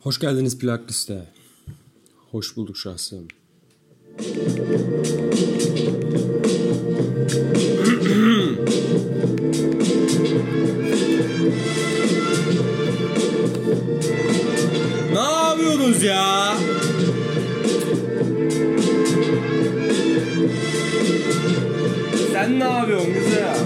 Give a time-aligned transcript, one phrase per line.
[0.00, 1.24] Hoş geldiniz plak liste.
[2.30, 3.28] Hoş bulduk şahsım.
[15.12, 16.54] ne yapıyorsunuz ya?
[22.32, 23.56] Sen ne yapıyorsun güzel?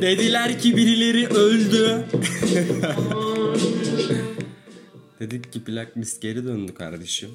[0.00, 2.04] Dediler ki birileri öldü.
[5.20, 7.30] Dedik ki plaklist geri döndü kardeşim.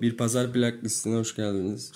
[0.00, 1.92] Bir pazar plaklistine hoş geldiniz.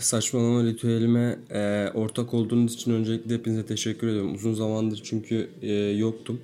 [0.00, 4.34] Saçmalama ritüelime e, ortak olduğunuz için öncelikle hepinize teşekkür ediyorum.
[4.34, 6.40] Uzun zamandır çünkü e, yoktum.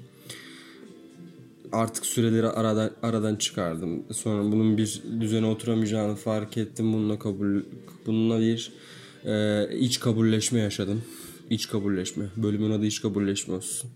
[1.72, 4.04] Artık süreleri aradan, aradan çıkardım.
[4.12, 6.92] Sonra bunun bir düzene oturamayacağını fark ettim.
[6.92, 7.60] Bununla kabul
[8.06, 8.72] bununla bir
[9.24, 11.02] e, iç kabulleşme yaşadım.
[11.50, 12.24] İç kabulleşme.
[12.36, 13.90] Bölümün adı iç kabulleşme olsun.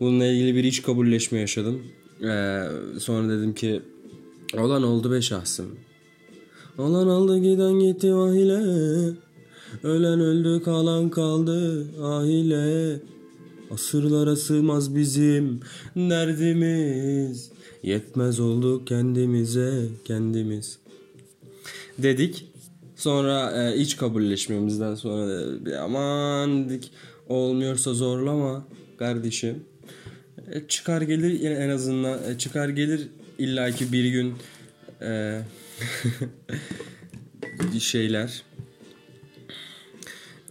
[0.00, 1.82] Bununla ilgili bir iç kabulleşme yaşadım.
[2.22, 2.62] E,
[2.98, 3.82] sonra dedim ki
[4.58, 5.76] olan oldu be şahsım.
[6.78, 8.62] Olan aldı giden gitti ahile.
[9.82, 13.00] Ölen öldü kalan kaldı ahile.
[13.72, 15.60] Asırlara sığmaz bizim
[15.96, 17.50] derdimiz.
[17.82, 20.78] Yetmez olduk kendimize kendimiz.
[21.98, 22.46] Dedik.
[22.96, 26.90] Sonra e, iç kabulleşmemizden sonra da aman dedik
[27.28, 28.64] olmuyorsa zorlama
[28.98, 29.64] kardeşim.
[30.52, 34.34] E, çıkar gelir en azından e, çıkar gelir illaki bir gün
[35.02, 35.40] e,
[37.80, 38.42] şeyler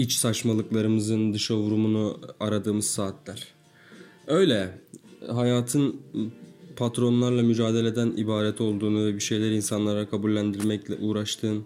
[0.01, 3.47] iç saçmalıklarımızın dışa vurumunu aradığımız saatler.
[4.27, 4.77] Öyle
[5.27, 6.01] hayatın
[6.75, 11.65] patronlarla mücadeleden ibaret olduğunu ve bir şeyleri insanlara kabullendirmekle uğraştığın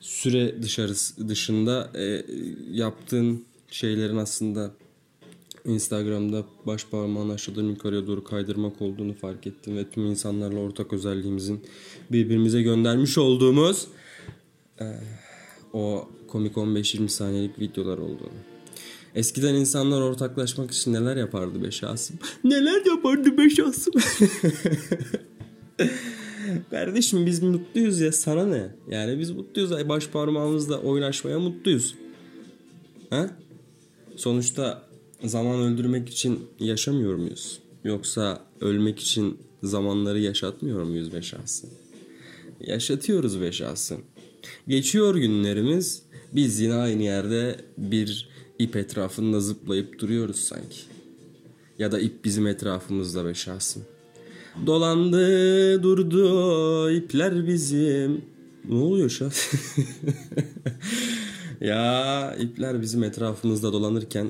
[0.00, 2.24] süre dışarısı dışında e,
[2.72, 4.70] yaptığın şeylerin aslında
[5.64, 11.60] Instagram'da baş parmağını aşağıdan yukarıya doğru kaydırmak olduğunu fark ettim ve tüm insanlarla ortak özelliğimizin
[12.12, 13.86] birbirimize göndermiş olduğumuz
[14.80, 14.84] e,
[15.72, 18.38] o komik 15-20 saniyelik videolar olduğunu.
[19.14, 22.16] Eskiden insanlar ortaklaşmak için neler yapardı be şahsım?
[22.44, 23.94] neler yapardı be şahsım?
[26.70, 28.68] Kardeşim biz mutluyuz ya sana ne?
[28.90, 29.88] Yani biz mutluyuz.
[29.88, 31.94] Baş parmağımızla oynaşmaya mutluyuz.
[33.10, 33.30] Ha?
[34.16, 34.82] Sonuçta
[35.24, 37.58] zaman öldürmek için yaşamıyor muyuz?
[37.84, 41.70] Yoksa ölmek için zamanları yaşatmıyor muyuz be şahsım?
[42.60, 44.00] Yaşatıyoruz be şahsım.
[44.68, 46.02] Geçiyor günlerimiz.
[46.32, 48.28] Biz yine aynı yerde bir
[48.58, 50.80] ip etrafında zıplayıp duruyoruz sanki.
[51.78, 53.82] Ya da ip bizim etrafımızda be şahsım.
[54.66, 58.24] Dolandı durdu ipler bizim.
[58.68, 59.48] Ne oluyor şahs?
[61.60, 64.28] ya ipler bizim etrafımızda dolanırken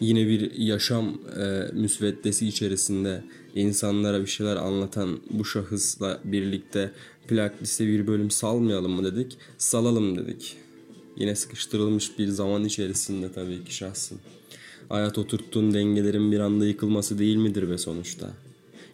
[0.00, 3.24] yine bir yaşam e, müsveddesi içerisinde
[3.54, 6.92] insanlara bir şeyler anlatan bu şahısla birlikte
[7.28, 9.38] plak bir bölüm salmayalım mı dedik.
[9.58, 10.56] Salalım dedik.
[11.16, 14.18] Yine sıkıştırılmış bir zaman içerisinde tabii ki şahsın.
[14.88, 18.30] Hayat oturttuğun dengelerin bir anda yıkılması değil midir be sonuçta?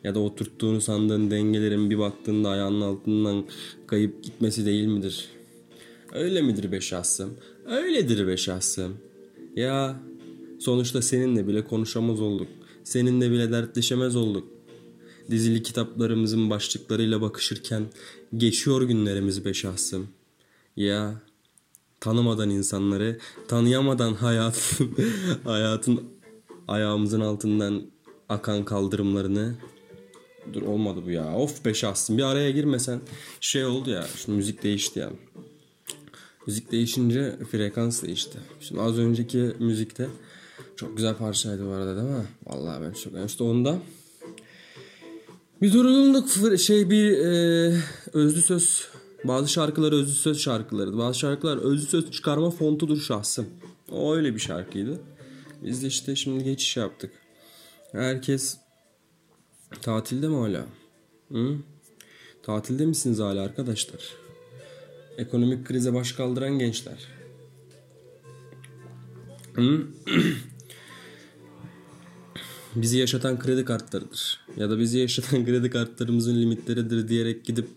[0.04, 3.44] Ya da oturttuğunu sandığın dengelerin bir baktığında ayağının altından
[3.86, 5.28] kayıp gitmesi değil midir?
[6.12, 7.30] Öyle midir be şahsım?
[7.66, 8.96] Öyledir be şahsım.
[9.56, 10.00] Ya
[10.58, 12.48] sonuçta seninle bile konuşamaz olduk.
[12.84, 14.48] Seninle bile dertleşemez olduk.
[15.30, 17.86] Dizili kitaplarımızın başlıklarıyla bakışırken
[18.36, 20.08] geçiyor günlerimiz be şahsım.
[20.76, 21.14] Ya
[22.00, 23.18] tanımadan insanları,
[23.48, 24.96] tanıyamadan hayatın,
[25.44, 26.00] hayatın
[26.68, 27.82] ayağımızın altından
[28.28, 29.54] akan kaldırımlarını
[30.52, 31.36] Dur olmadı bu ya.
[31.36, 33.00] Of be şahsım bir araya girmesen
[33.40, 34.06] şey oldu ya.
[34.16, 35.10] Şimdi müzik değişti ya.
[36.46, 38.38] Müzik değişince frekans değişti.
[38.60, 40.08] Şimdi az önceki müzikte
[40.76, 42.26] çok güzel parçaydı bu arada değil mi?
[42.46, 43.78] Vallahi ben çok işte onda
[45.62, 47.74] bir durgunluk şey bir e,
[48.12, 48.88] özlü söz
[49.24, 53.46] bazı şarkılar özlü söz şarkıları bazı şarkılar özlü söz çıkarma fontudur şahsım.
[53.90, 55.00] O öyle bir şarkıydı.
[55.62, 57.12] Biz de işte şimdi geçiş yaptık.
[57.92, 58.56] Herkes
[59.82, 60.66] tatilde mi hala?
[61.32, 61.56] Hı?
[62.42, 64.00] Tatilde misiniz hala arkadaşlar?
[65.18, 67.06] Ekonomik krize baş kaldıran gençler.
[69.54, 69.86] Hı?
[72.76, 74.40] bizi yaşatan kredi kartlarıdır.
[74.56, 77.68] Ya da bizi yaşatan kredi kartlarımızın limitleridir diyerek gidip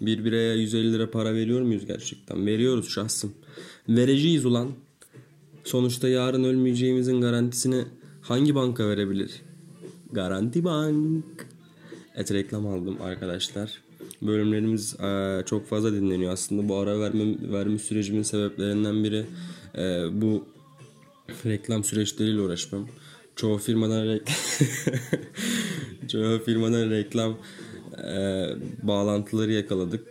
[0.00, 2.46] bir bireye 150 lira para veriyor muyuz gerçekten?
[2.46, 3.32] Veriyoruz şahsım.
[3.88, 4.70] Vereceğiz ulan.
[5.64, 7.84] Sonuçta yarın ölmeyeceğimizin garantisini
[8.22, 9.30] hangi banka verebilir?
[10.12, 11.46] Garanti Bank.
[12.16, 13.80] Et reklam aldım arkadaşlar.
[14.22, 16.68] Bölümlerimiz e, çok fazla dinleniyor aslında.
[16.68, 19.26] Bu ara verme, verme sürecimin sebeplerinden biri
[19.78, 20.44] e, bu
[21.46, 22.86] reklam süreçleriyle uğraşmam.
[23.40, 24.36] Çoğu firmadan reklam
[26.08, 27.38] çoğu firmadan reklam
[27.98, 28.46] e,
[28.82, 30.06] bağlantıları yakaladık.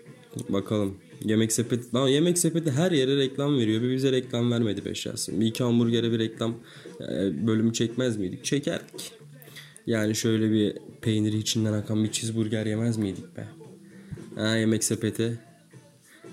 [0.49, 0.97] Bakalım.
[1.23, 5.41] Yemek sepeti, lan yemek sepeti her yere reklam veriyor ve bize reklam vermedi be şahsım.
[5.41, 6.55] Bir iki hamburgere bir reklam
[7.01, 8.45] e, bölümü çekmez miydik?
[8.45, 9.11] Çekerdik.
[9.87, 13.47] Yani şöyle bir peyniri içinden akan bir cheeseburger yemez miydik be?
[14.35, 15.39] Ha, yemek sepeti.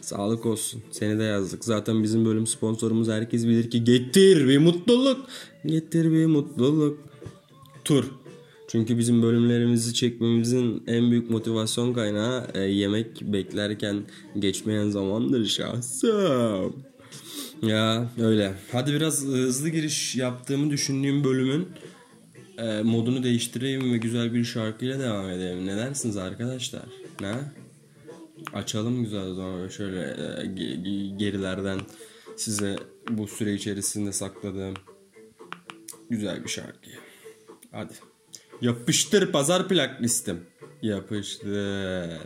[0.07, 0.83] Sağlık olsun.
[0.91, 1.65] Seni de yazdık.
[1.65, 5.27] Zaten bizim bölüm sponsorumuz herkes bilir ki getir bir mutluluk.
[5.67, 6.99] Getir bir mutluluk.
[7.85, 8.05] Tur.
[8.69, 14.03] Çünkü bizim bölümlerimizi çekmemizin en büyük motivasyon kaynağı e, yemek beklerken
[14.39, 16.77] geçmeyen zamandır şahsım.
[17.63, 18.55] Ya öyle.
[18.73, 21.69] Hadi biraz hızlı giriş yaptığımı düşündüğüm bölümün
[22.59, 25.67] e, modunu değiştireyim ve güzel bir şarkıyla devam edelim.
[25.67, 26.85] Ne dersiniz arkadaşlar?
[27.21, 27.35] Ne?
[28.53, 30.01] Açalım güzel zaman şöyle
[30.43, 30.47] e,
[31.17, 31.81] gerilerden
[32.37, 32.77] size
[33.09, 34.75] bu süre içerisinde sakladığım
[36.11, 36.91] güzel bir şarkı.
[37.73, 37.93] Hadi.
[38.61, 40.47] Yapıştır pazar plak listim.
[40.83, 42.21] Yapıştır.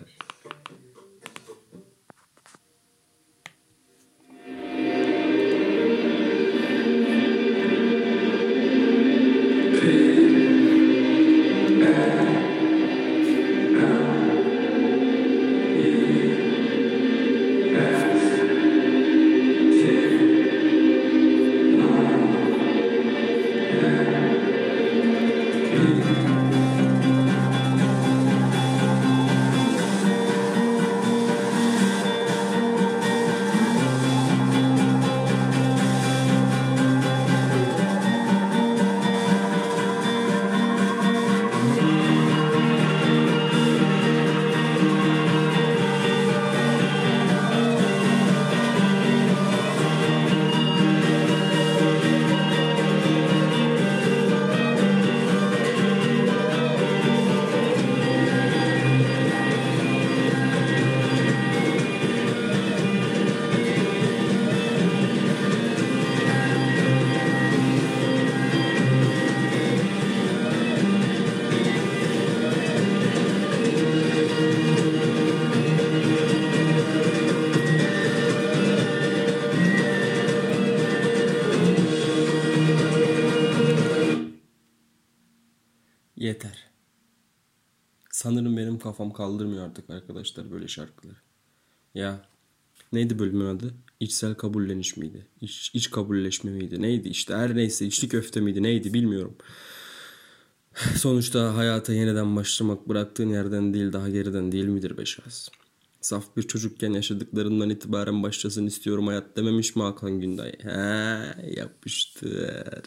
[88.81, 91.17] Kafam kaldırmıyor artık arkadaşlar böyle şarkıları.
[91.95, 92.25] Ya
[92.93, 93.75] neydi bölümün adı?
[94.01, 95.27] İçsel kabulleniş miydi?
[95.41, 96.83] İç, iç kabulleşme miydi?
[96.83, 99.37] Neydi işte her neyse içli köfte miydi neydi bilmiyorum.
[100.97, 105.49] Sonuçta hayata yeniden başlamak bıraktığın yerden değil daha geriden değil midir be şahs?
[106.01, 110.53] Saf bir çocukken yaşadıklarından itibaren başlasın istiyorum hayat dememiş mi Hakan Günday?
[110.63, 112.83] He yapıştır.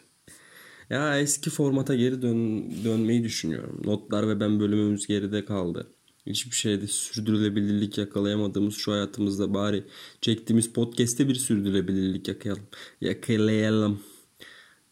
[0.90, 3.82] Ya eski formata geri dön, dönmeyi düşünüyorum.
[3.86, 5.88] Notlar ve ben bölümümüz geride kaldı.
[6.26, 9.84] Hiçbir şeyde sürdürülebilirlik yakalayamadığımız şu hayatımızda bari
[10.22, 12.68] çektiğimiz podcast'te bir sürdürülebilirlik yakalayalım.
[13.02, 14.00] Yakalayalım.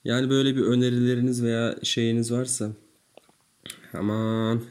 [0.03, 2.71] Yani böyle bir önerileriniz veya şeyiniz varsa
[3.93, 4.62] aman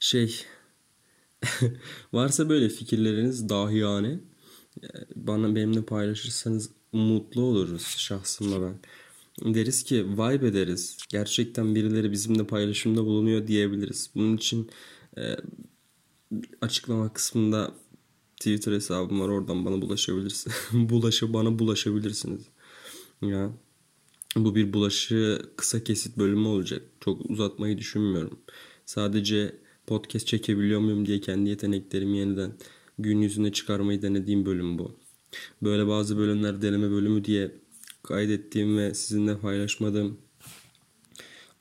[0.00, 0.44] şey
[2.12, 4.20] varsa böyle fikirleriniz dahiyane
[5.16, 8.78] bana benimle paylaşırsanız mutlu oluruz şahsımla ben
[9.40, 10.98] deriz ki vibe ederiz.
[11.08, 14.10] Gerçekten birileri bizimle paylaşımda bulunuyor diyebiliriz.
[14.14, 14.70] Bunun için
[15.18, 15.36] e,
[16.60, 17.74] açıklama kısmında
[18.36, 19.28] Twitter hesabım var.
[19.28, 20.56] Oradan bana bulaşabilirsiniz.
[20.90, 22.42] Bulaşı bana bulaşabilirsiniz.
[23.22, 23.52] Ya
[24.36, 26.82] bu bir bulaşı kısa kesit bölümü olacak.
[27.00, 28.38] Çok uzatmayı düşünmüyorum.
[28.86, 32.52] Sadece podcast çekebiliyor muyum diye kendi yeteneklerimi yeniden
[32.98, 34.96] gün yüzüne çıkarmayı denediğim bölüm bu.
[35.62, 37.54] Böyle bazı bölümler deneme bölümü diye
[38.02, 40.18] kaydettiğim ve sizinle paylaşmadığım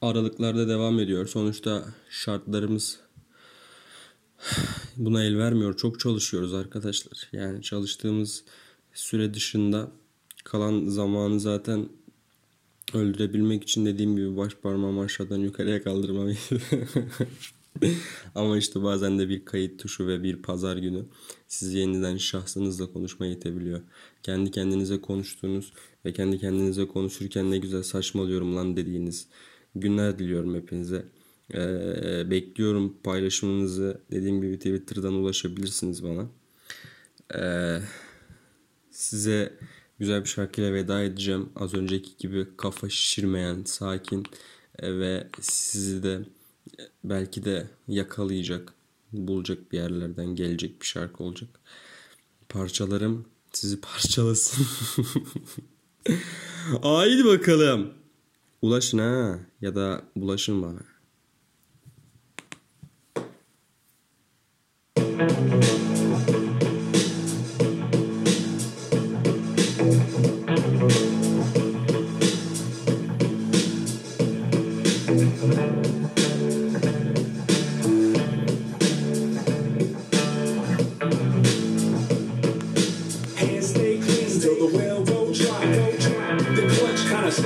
[0.02, 1.28] aralıklarda devam ediyor.
[1.28, 3.00] Sonuçta şartlarımız
[4.98, 5.78] buna el vermiyor.
[5.78, 7.30] Çok çalışıyoruz arkadaşlar.
[7.32, 8.44] Yani çalıştığımız
[8.94, 9.92] süre dışında
[10.44, 11.90] kalan zamanı zaten
[12.94, 16.30] öldürebilmek için dediğim gibi baş parmağımı aşağıdan yukarıya kaldırmam.
[18.36, 21.06] Ama işte bazen de bir kayıt tuşu ve bir pazar günü
[21.48, 23.82] sizi yeniden şahsınızla konuşmaya itebiliyor.
[24.24, 25.74] Kendi kendinize konuştuğunuz
[26.06, 29.28] ve kendi kendinize konuşurken ne güzel saçmalıyorum lan dediğiniz
[29.76, 31.06] günler diliyorum hepinize.
[31.54, 34.02] Ee, bekliyorum paylaşımınızı.
[34.12, 36.30] Dediğim gibi Twitter'dan ulaşabilirsiniz bana.
[37.36, 37.82] Ee,
[38.92, 39.54] size
[40.00, 41.50] güzel bir şarkıyla veda edeceğim.
[41.56, 44.24] Az önceki gibi kafa şişirmeyen, sakin
[44.82, 46.22] ve sizi de
[47.04, 48.74] belki de yakalayacak,
[49.12, 51.50] bulacak bir yerlerden gelecek bir şarkı olacak.
[52.50, 54.66] Parçalarım sizi parçalasın.
[56.82, 57.94] Haydi bakalım.
[58.62, 60.92] Ulaşın ha ya da bulaşın bana.
[75.42, 76.21] Hands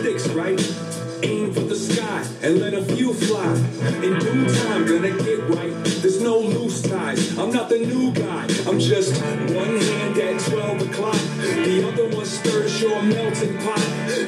[0.06, 0.60] sticks, right?
[1.24, 3.56] Aim for the sky and let a few fly.
[4.06, 5.74] In due time, gonna get right.
[6.02, 7.36] There's no loose ties.
[7.40, 8.44] I'm not the new guy.
[8.68, 9.20] I'm just
[9.56, 11.20] one hand at 12 o'clock.
[11.40, 13.80] The other one stirs your melting pot.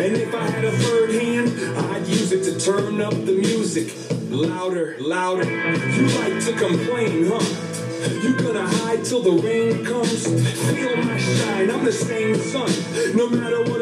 [0.02, 1.50] And if I had a third hand,
[1.92, 3.94] I'd use it to turn up the music.
[4.32, 5.46] Louder, louder.
[5.46, 7.68] You like to complain, huh?
[8.24, 10.26] You gonna hide till the rain comes?
[10.26, 12.70] Feel my shine, I'm the same sun.
[13.16, 13.77] No matter what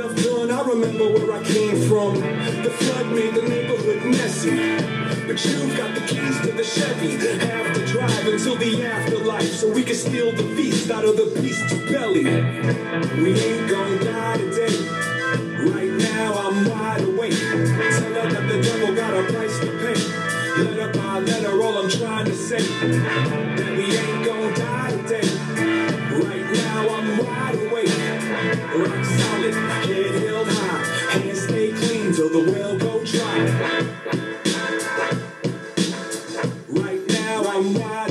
[0.76, 2.16] remember where I came from.
[2.16, 4.50] The flood made the neighborhood messy.
[5.26, 7.12] But you've got the keys to the Chevy.
[7.46, 11.40] Have to drive until the afterlife so we can steal the beast out of the
[11.42, 12.26] beast's belly.
[12.26, 14.76] We ain't gonna die today.
[15.72, 17.38] Right now I'm wide awake.
[17.40, 19.98] Tell her that the devil got a price to pay.
[20.64, 22.62] Let up my letter, all I'm trying to say.
[22.62, 25.28] That we ain't gonna die today.
[26.16, 27.90] Right now I'm wide awake.
[28.76, 29.45] Rock solid,
[32.36, 33.38] the well go dry.
[36.68, 38.05] Right now I'm wide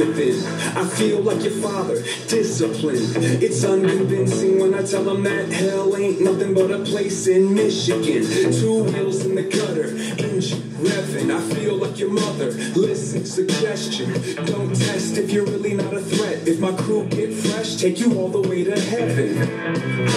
[0.00, 3.16] I feel like your father, disciplined.
[3.42, 8.22] It's unconvincing when I tell him that hell ain't nothing but a place in Michigan.
[8.52, 9.88] Two wheels in the gutter,
[10.22, 11.34] engine revving.
[11.34, 12.52] I feel like your mother.
[12.76, 14.12] Listen, suggestion.
[14.46, 16.46] Don't test if you're really not a threat.
[16.46, 19.36] If my crew get fresh, take you all the way to heaven.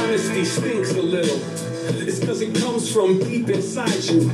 [0.03, 1.41] Honesty stinks a little.
[2.07, 4.31] It's cause it comes from deep inside you.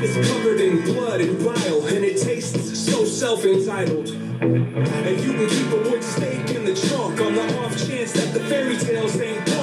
[0.00, 4.25] It's covered in blood and bile, and it tastes so self-entitled.
[4.42, 8.34] And you can keep a wood stake in the trunk on the off chance that
[8.34, 9.55] the fairy tales ain't.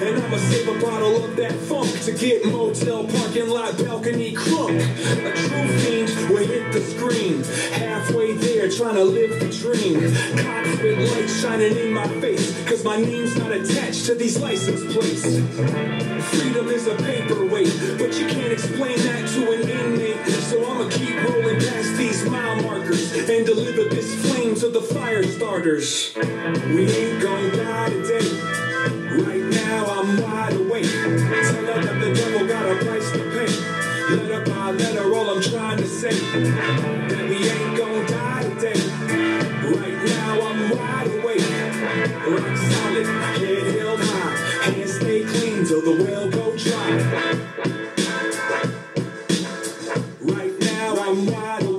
[0.00, 4.78] And I'ma save a bottle of that funk to get motel parking lot balcony crunk.
[4.78, 7.42] A true fiend will hit the screen.
[7.72, 9.98] Halfway there, trying to live the dream.
[10.38, 14.84] Cops with lights shining in my face, cause my name's not attached to these license
[14.92, 15.24] plates.
[16.30, 20.26] Freedom is a paperweight, but you can't explain that to an inmate.
[20.44, 25.24] So I'ma keep rolling past these mile markers and deliver this flame to the fire
[25.24, 26.14] starters.
[26.14, 27.97] We ain't gonna die
[36.38, 36.44] we
[37.50, 38.80] ain't die today.
[39.74, 41.40] Right now I'm wide awake.
[42.28, 44.70] Rock solid, head held high.
[44.70, 46.90] Hands stay clean till the well go dry.
[50.20, 51.77] Right now I'm wide awake.